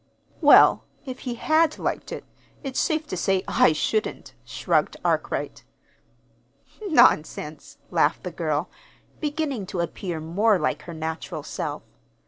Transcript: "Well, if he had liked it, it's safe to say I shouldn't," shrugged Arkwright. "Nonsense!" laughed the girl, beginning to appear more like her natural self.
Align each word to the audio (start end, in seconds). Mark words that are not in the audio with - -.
"Well, 0.41 0.83
if 1.05 1.19
he 1.19 1.35
had 1.35 1.77
liked 1.77 2.11
it, 2.11 2.25
it's 2.63 2.79
safe 2.79 3.05
to 3.05 3.15
say 3.15 3.43
I 3.47 3.71
shouldn't," 3.71 4.33
shrugged 4.43 4.97
Arkwright. 5.05 5.63
"Nonsense!" 6.89 7.77
laughed 7.91 8.23
the 8.23 8.31
girl, 8.31 8.67
beginning 9.19 9.67
to 9.67 9.79
appear 9.79 10.19
more 10.19 10.57
like 10.57 10.81
her 10.85 10.93
natural 10.95 11.43
self. 11.43 11.83